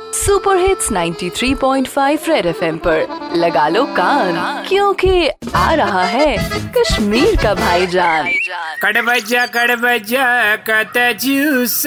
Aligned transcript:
Super 0.00 0.56
hits 0.56 0.90
93.5 0.92 2.28
red 2.28 2.46
FM 2.46 2.76
पर। 2.78 3.30
लगा 3.36 3.68
लो 3.68 3.84
कान, 3.84 4.64
क्योंकि 4.68 5.28
आ 5.54 5.74
रहा 5.74 6.02
है 6.02 6.36
कश्मीर 6.70 7.36
का 7.42 7.54
भाईजान। 7.54 8.30
कड़ 8.82 9.02
बजा 9.02 9.46
कड़ 9.46 9.76
बजा, 9.76 10.56
कत 10.56 11.18
जूस 11.22 11.86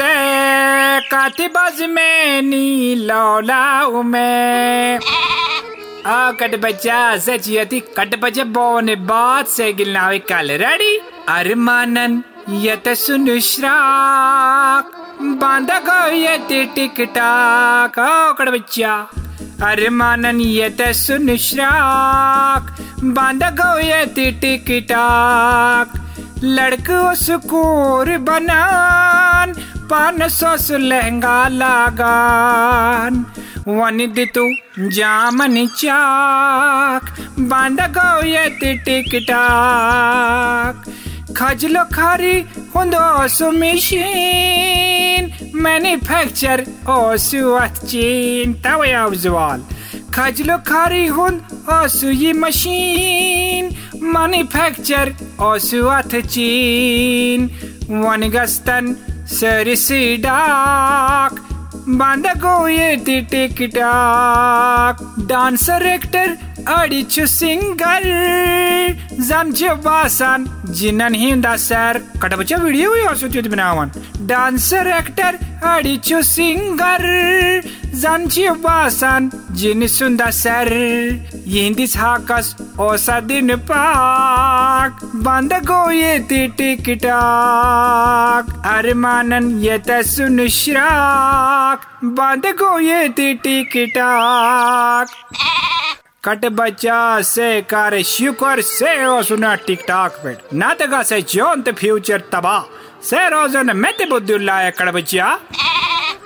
बज 1.58 1.82
में 1.82 2.42
नी 2.42 2.96
लौलाऊ 2.96 4.04
में 4.04 5.00
आ, 6.06 6.32
कट 6.32 6.56
बच्चा 6.56 7.18
सचियती, 7.18 7.80
कट 7.80 8.20
बच्चा 8.20 8.44
बोने 8.44 8.96
बात 8.96 9.48
से 9.48 9.74
गिलनावे 9.74 10.20
कल। 10.20 10.52
रेडी 10.52 10.98
अरमानन। 11.30 12.22
यत 12.50 12.90
सुनुश्राक 12.90 14.92
बांधा 15.40 15.80
गो 15.80 16.16
यति 16.16 16.64
टिक 16.76 17.02
टाक 17.16 17.98
ओ 18.00 18.34
कट 18.34 18.50
बच्चा 18.50 18.94
अरमानन 19.64 20.40
यत 20.42 20.82
सुनुश्राक 20.96 22.76
गो 23.60 23.78
यति 23.80 24.32
लड़को 26.44 27.16
सुकूर 27.16 28.18
बनान, 28.18 29.54
पान 29.90 30.28
सौस 30.30 30.72
लहंगा 30.72 31.48
लगान। 31.48 33.26
वन 33.68 33.98
दितु 34.14 34.50
जामन 34.90 35.66
चाक 35.68 37.16
बाँध 37.40 37.82
गो 37.98 38.26
यति 38.28 38.74
टिक 38.86 39.16
टाक 39.30 40.86
खजलो 41.37 41.85
खारी 41.95 42.35
हुंदो 42.75 43.05
सुमिशीन 43.37 45.23
मैन्युफैक्चर 45.65 46.59
ओसु 46.95 47.43
चीन 47.91 48.53
तवे 48.65 48.91
अवजवाल 49.03 49.61
खजलो 50.15 50.57
खारी 50.69 51.05
हुन 51.17 51.35
ओसु 51.77 52.09
ये 52.23 52.33
मशीन 52.43 53.71
मैन्युफैक्चर 54.15 55.15
ओसु 55.49 55.81
चीन 56.35 57.49
वन 57.91 58.29
गस्तन 58.35 58.85
सरसी 59.39 60.03
डाक 60.27 61.33
बांधा 61.33 61.43
गो 61.43 61.46
ये 61.46 61.46
TikTok 63.62 65.16
dancer, 65.20 65.82
actor, 65.82 66.38
अडिचु 66.68 67.26
सिंगर। 67.26 68.04
जमचे 69.20 69.70
बासान, 69.70 70.64
जिनन 70.70 71.16
हिंदा 71.16 71.56
सर। 71.56 72.04
कटबचा 72.22 72.58
वीडियो 72.58 72.92
भी 72.92 73.02
और 73.02 73.18
सुचित 73.18 73.48
बनावन। 73.48 73.92
डांसर, 74.22 74.88
एक्टर, 74.88 75.40
अडिचु 75.64 76.22
सिंगर। 76.22 77.62
सुंदा 79.88 80.30
सर 80.32 80.70
यहिंदी 81.48 81.86
हाकस 81.98 82.56
ओसा 82.80 83.20
दिन 83.30 83.56
पाक 83.70 85.00
बंद 85.28 85.54
गो 85.66 85.80
ये 85.92 86.18
टिक 86.30 86.90
टाक 87.04 88.52
अरमानन 88.74 89.50
ये 89.60 89.78
सुनश्राक 90.12 91.88
बंद 92.20 92.46
गो 92.60 92.78
ये 92.80 93.08
टिक 93.18 93.74
टाक 93.96 95.08
कट 96.24 96.46
बच्चा 96.60 97.00
से 97.24 97.50
कर 97.74 98.02
शुक्र 98.04 98.62
से 98.62 98.92
ओ 99.06 99.22
सुना 99.24 99.56
टिकटॉक 99.68 100.20
पे 100.24 100.38
ना 100.58 100.74
तगा 100.82 101.02
से 101.04 101.22
जोन 101.34 101.62
ते 101.62 101.72
फ्यूचर 101.82 102.20
तबाह 102.34 102.62
से 103.10 103.28
रोजन 103.30 103.76
में 103.78 103.92
ते 103.98 104.06
बुद्दुल्ला 104.10 104.58
है 104.60 104.72
कट 104.80 104.94
बच्चा 104.94 105.28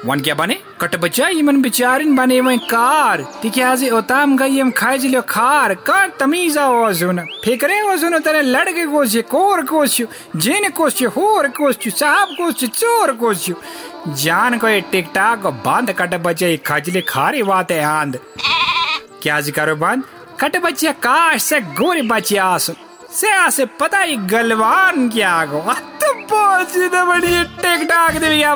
वन 0.06 0.20
क्या 0.20 0.36
बने 0.36 0.61
कट 0.82 0.96
बच्चा 0.96 1.28
यमन 1.30 1.62
बिचारिन 1.62 2.16
बने 2.16 2.40
वही 2.42 2.58
कार। 2.70 3.22
तिक्याजे 3.42 3.90
ओताम 3.92 4.36
गई 4.38 4.60
हम 4.60 4.72
खाए 4.72 4.98
जिलो 4.98 5.22
खार। 5.30 5.74
कार 5.88 6.12
तमीजा 6.20 6.66
ओ 6.68 6.92
सुन 6.94 7.20
फिक्रे 7.46 7.82
ओ 7.82 7.96
सुन 7.98 8.18
तेरे 8.20 8.42
लड़के 8.42 8.86
को 8.86 9.06
छे 9.06 9.22
कोर 9.30 9.62
को 9.66 9.86
छु 9.88 10.06
जिन 10.36 10.70
को 10.70 10.90
छु 10.90 11.10
होर 11.10 11.48
को 11.58 11.72
छु 11.74 11.90
साहब 11.92 12.36
को 12.38 12.52
छु 12.52 12.68
चोर 12.70 13.14
को 13.14 13.34
छु 13.36 13.54
जान 14.18 14.58
को 14.58 14.68
टिकटॉक 14.92 15.46
बंद 15.62 15.92
कट 15.92 16.16
बच्चे 16.24 16.56
खजले 16.66 17.02
खारी 17.10 17.42
वाते 17.44 17.80
आंद 17.84 18.20
क्या 19.22 19.40
जी 19.42 19.52
करो 19.52 19.76
बंद 19.78 20.04
कट 20.42 20.58
बच्चिया 20.64 20.92
काश 21.06 21.44
से 21.44 21.60
गोरी 21.78 22.02
बच्चिया 22.10 22.46
आसु। 22.48 22.74
से 23.14 23.32
आसे 23.36 23.66
पता 23.80 24.00
ही 24.00 24.16
गलवान 24.28 25.10
क्या 25.10 25.44
गो। 25.46 25.62
बड़ी 26.64 27.44
टिक 27.44 27.88
दिया 28.20 28.54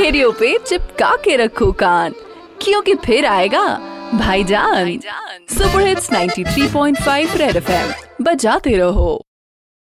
रेडियो 0.00 0.32
पे 0.32 0.58
चिपका 0.58 1.16
के 1.16 1.36
रखो 1.36 1.72
कान। 1.72 2.12
क्योंकि 2.62 2.94
फिर 2.94 3.26
आएगा 3.26 3.80
भाईजान। 4.14 4.98
Super 5.50 5.80
hits 5.80 6.12
93.5 6.12 7.36
red 7.36 7.56
FM. 7.56 7.92
बजाते 8.24 8.76
रहो। 8.76 9.22